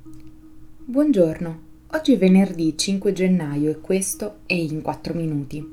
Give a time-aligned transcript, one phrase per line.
[0.00, 5.66] Buongiorno, oggi è venerdì 5 gennaio e questo è In 4 Minuti,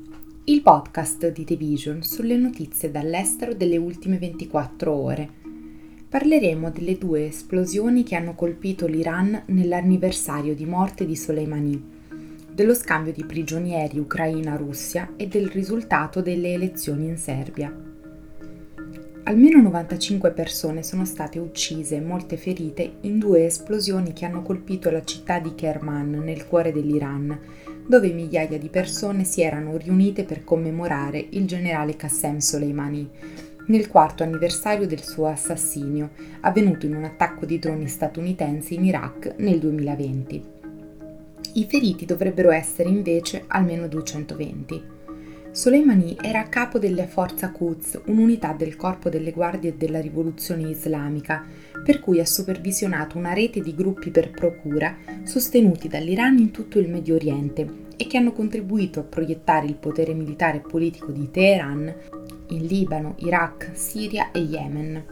[0.44, 5.30] il podcast di The Vision sulle notizie dall'estero delle ultime 24 ore.
[6.08, 11.82] Parleremo delle due esplosioni che hanno colpito l'Iran nell'anniversario di morte di Soleimani,
[12.52, 17.85] dello scambio di prigionieri Ucraina-Russia e del risultato delle elezioni in Serbia.
[19.28, 24.88] Almeno 95 persone sono state uccise e molte ferite in due esplosioni che hanno colpito
[24.88, 27.36] la città di Kerman, nel cuore dell'Iran,
[27.88, 33.10] dove migliaia di persone si erano riunite per commemorare il generale Qassem Soleimani,
[33.66, 36.10] nel quarto anniversario del suo assassinio,
[36.42, 40.42] avvenuto in un attacco di droni statunitensi in Iraq nel 2020.
[41.54, 44.94] I feriti dovrebbero essere invece almeno 220.
[45.56, 51.46] Soleimani era a capo della Forza Quds, un'unità del corpo delle guardie della rivoluzione islamica,
[51.82, 56.90] per cui ha supervisionato una rete di gruppi per procura sostenuti dall'Iran in tutto il
[56.90, 61.94] Medio Oriente e che hanno contribuito a proiettare il potere militare e politico di Teheran
[62.48, 65.04] in Libano, Iraq, Siria e Yemen.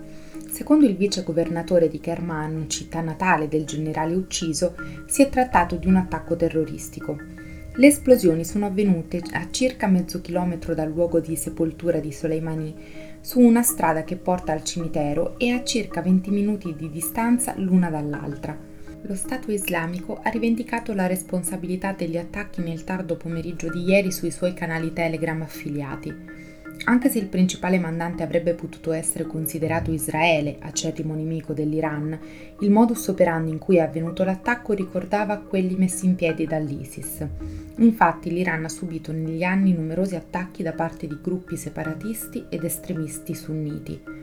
[0.50, 4.74] Secondo il vice governatore di Kerman, città natale del generale ucciso,
[5.06, 7.33] si è trattato di un attacco terroristico.
[7.76, 12.72] Le esplosioni sono avvenute a circa mezzo chilometro dal luogo di sepoltura di Soleimani,
[13.20, 17.90] su una strada che porta al cimitero e a circa 20 minuti di distanza l'una
[17.90, 18.56] dall'altra.
[19.02, 24.30] Lo Stato islamico ha rivendicato la responsabilità degli attacchi nel tardo pomeriggio di ieri sui
[24.30, 26.14] suoi canali Telegram affiliati.
[26.86, 32.18] Anche se il principale mandante avrebbe potuto essere considerato Israele, acerrimo nemico dell'Iran,
[32.60, 37.26] il modus operandi in cui è avvenuto l'attacco ricordava quelli messi in piedi dall'ISIS.
[37.78, 43.34] Infatti l'Iran ha subito negli anni numerosi attacchi da parte di gruppi separatisti ed estremisti
[43.34, 44.13] sunniti.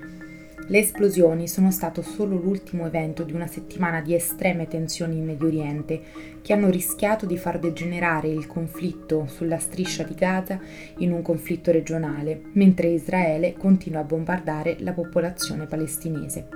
[0.71, 5.47] Le esplosioni sono stato solo l'ultimo evento di una settimana di estreme tensioni in Medio
[5.47, 6.01] Oriente,
[6.41, 10.57] che hanno rischiato di far degenerare il conflitto sulla striscia di Gaza
[10.99, 16.47] in un conflitto regionale, mentre Israele continua a bombardare la popolazione palestinese.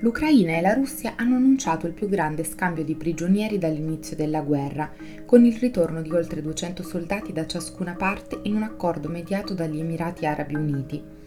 [0.00, 4.90] L'Ucraina e la Russia hanno annunciato il più grande scambio di prigionieri dall'inizio della guerra,
[5.24, 9.78] con il ritorno di oltre 200 soldati da ciascuna parte in un accordo mediato dagli
[9.78, 11.18] Emirati Arabi Uniti.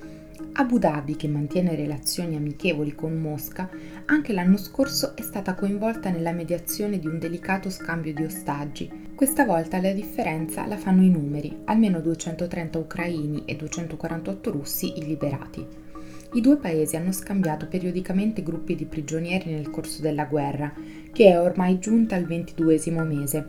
[0.53, 3.69] Abu Dhabi, che mantiene relazioni amichevoli con Mosca,
[4.05, 9.11] anche l'anno scorso è stata coinvolta nella mediazione di un delicato scambio di ostaggi.
[9.13, 15.65] Questa volta la differenza la fanno i numeri, almeno 230 ucraini e 248 russi liberati.
[16.33, 20.73] I due paesi hanno scambiato periodicamente gruppi di prigionieri nel corso della guerra,
[21.11, 23.45] che è ormai giunta al ventiduesimo mese,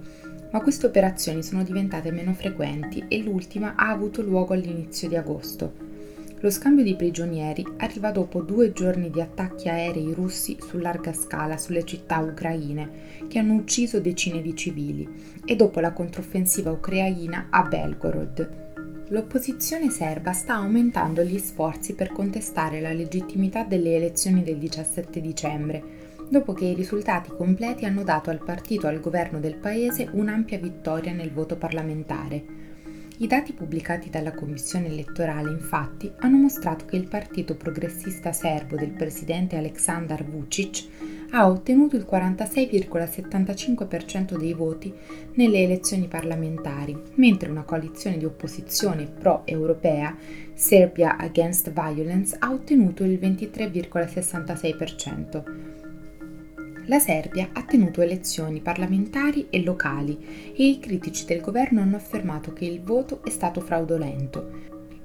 [0.51, 5.94] ma queste operazioni sono diventate meno frequenti e l'ultima ha avuto luogo all'inizio di agosto.
[6.45, 11.57] Lo scambio di prigionieri arriva dopo due giorni di attacchi aerei russi su larga scala
[11.57, 12.91] sulle città ucraine,
[13.29, 15.09] che hanno ucciso decine di civili,
[15.43, 19.07] e dopo la controffensiva ucraina a Belgorod.
[19.09, 25.83] L'opposizione serba sta aumentando gli sforzi per contestare la legittimità delle elezioni del 17 dicembre,
[26.29, 31.15] dopo che i risultati completi hanno dato al partito al governo del paese un'ampia vittoria
[31.15, 32.64] nel voto parlamentare.
[33.17, 38.91] I dati pubblicati dalla Commissione elettorale infatti hanno mostrato che il partito progressista serbo del
[38.91, 40.85] presidente Aleksandar Vucic
[41.31, 44.93] ha ottenuto il 46,75% dei voti
[45.35, 50.17] nelle elezioni parlamentari, mentre una coalizione di opposizione pro-europea,
[50.53, 55.84] Serbia Against Violence, ha ottenuto il 23,66%
[56.87, 62.53] la Serbia ha tenuto elezioni parlamentari e locali e i critici del governo hanno affermato
[62.53, 64.51] che il voto è stato fraudolento,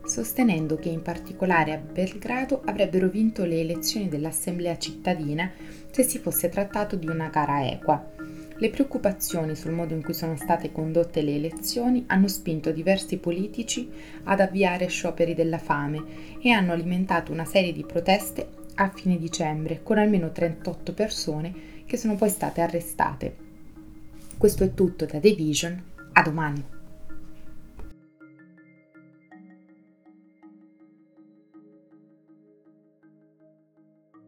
[0.03, 5.51] sostenendo che in particolare a Belgrado avrebbero vinto le elezioni dell'Assemblea cittadina
[5.89, 8.11] se si fosse trattato di una gara equa.
[8.57, 13.89] Le preoccupazioni sul modo in cui sono state condotte le elezioni hanno spinto diversi politici
[14.23, 16.03] ad avviare scioperi della fame
[16.41, 21.53] e hanno alimentato una serie di proteste a fine dicembre, con almeno 38 persone
[21.85, 23.35] che sono poi state arrestate.
[24.37, 25.83] Questo è tutto da The Vision,
[26.13, 26.63] a domani.